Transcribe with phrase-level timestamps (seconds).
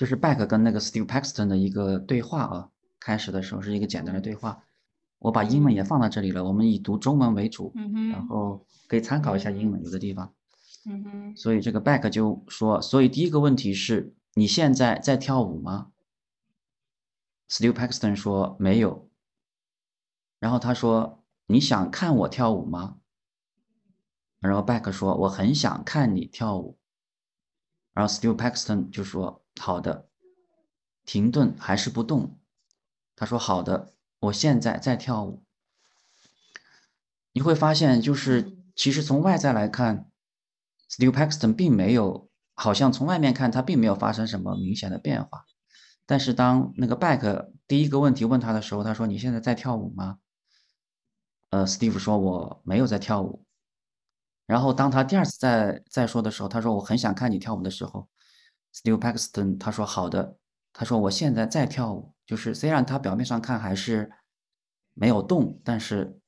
[0.00, 4.64] 这是 Back 跟那个 Steve Paxton 的一个对话啊，开始的时候是一个简单的对话。
[5.18, 7.70] 我把英文也放到这里了，我们以读中文为主，
[8.10, 10.32] 然后可以参考一下英文有的地方。
[10.86, 11.36] 嗯哼。
[11.36, 15.92] 所以这个 Back 就说，所以第一个问题是你现在在跳舞吗
[17.50, 19.06] ？Steve Paxton 说没有。
[20.38, 22.96] 然后他说你想看我跳舞吗？
[24.38, 26.78] 然后 Back 说我很想看你跳舞。
[27.92, 30.08] 然后 Steve Paxton 就说好的。
[31.04, 32.38] 停顿还是不动？
[33.14, 33.92] 他说好的。
[34.20, 35.42] 我现在在跳舞，
[37.32, 40.10] 你会发现，就是其实从外在来看
[40.90, 45.46] ，Steve Paxton 并没有，好像从外面看他并没有发生什么明显的变化。
[46.04, 50.18] 但是当那个 Back 第一个问题问他的时候，他说：“你现在在跳舞吗？”
[51.48, 53.46] 呃，Steve 说：“我没有在跳舞。”
[54.44, 58.06] 然后当他第二次再再说的时候，他说：“我很想看你跳舞的时候
[58.74, 60.36] ，Steve Paxton 他说好的。”
[60.72, 64.12] 他说：“我现在在跳舞，就是虽然他表面上看还是
[64.94, 66.20] 没有动，但是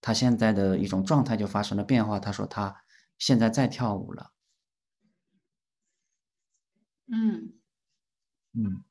[0.00, 2.74] 他现在的一种状态就发生了变化。”他说：“他
[3.18, 4.32] 现在在跳舞了。”
[7.12, 7.52] 嗯
[8.54, 8.82] 嗯，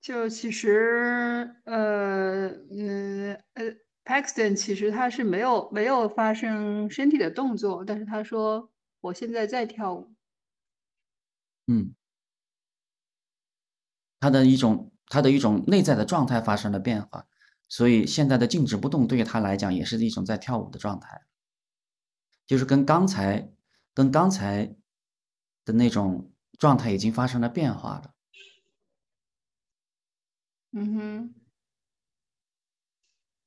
[0.00, 3.64] 就其实呃嗯呃
[4.04, 10.12] ，Paxton 其实他是没有没有发生身体的动作，但是他说：“我现在在跳舞。”
[11.66, 11.94] 嗯。
[14.20, 17.26] 他的一种，他的一种内在的状态发生了变化，
[17.68, 21.20] 所以现在的静止不动对于他来讲也是一种在跳舞的状态，
[22.46, 23.52] 就是跟刚才，
[23.92, 24.74] 跟刚才
[25.66, 28.14] 的那种状态已经发生了变化了。
[30.72, 31.34] 嗯哼，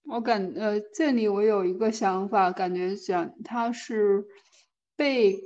[0.03, 4.25] 我感呃，这里我有一个想法，感觉讲他是
[4.95, 5.39] 被，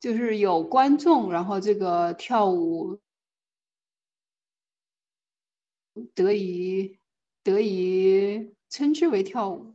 [0.00, 3.00] 就是有观众，然后这个跳舞。
[6.14, 6.98] 得以
[7.42, 9.74] 得以称之为跳舞，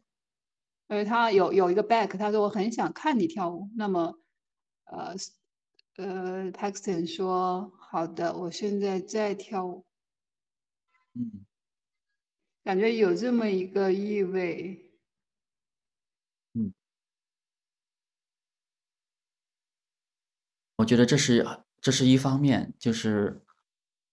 [0.87, 3.67] 因为，他有有一个 back，他说我很想看你跳舞。
[3.75, 4.19] 那么，
[4.83, 5.15] 呃
[5.95, 9.83] 呃，Paxton 说好的，我现在在跳舞。
[11.13, 11.43] 嗯，
[12.63, 14.91] 感觉有这么一个意味。
[16.53, 16.71] 嗯，
[20.81, 21.47] 我觉得这是
[21.79, 23.43] 这是一方面，就是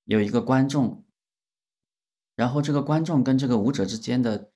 [0.05, 1.05] 有一个观众。
[2.37, 4.53] 然后这个观众跟这个舞者之间的，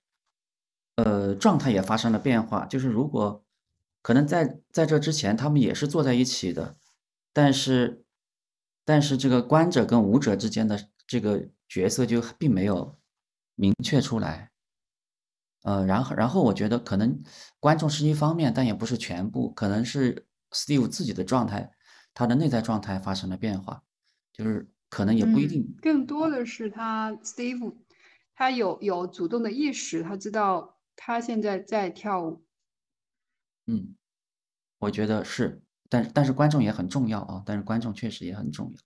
[0.95, 2.65] 呃，状态也发生了变化。
[2.65, 3.45] 就是如果
[4.03, 6.77] 可能在在这之前，他们也是坐在一起的，
[7.33, 8.05] 但是，
[8.85, 12.97] 但是这个观者跟舞者之间的这个角色就并没有
[13.57, 14.53] 明确出来。
[15.63, 17.21] 呃，然后然后我觉得可能
[17.59, 21.73] 观众是一方面，但也不是全部，可能是 Steve 自己的状态，
[22.15, 23.83] 他的内在状态发生了变化，
[24.33, 24.69] 就是。
[24.93, 27.77] 可能也不一定，更多的是他 Steve，
[28.35, 32.45] 他有有主动的意识，他知道他现在在跳舞。
[33.65, 33.97] 嗯，
[34.81, 38.79] 我觉得是，但但是观众也很重要啊，但是观众确实也很重要。